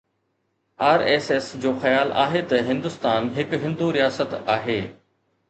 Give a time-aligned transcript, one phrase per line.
[0.87, 4.81] R S S جو خيال آهي ته هندستان هڪ هندو رياست آهي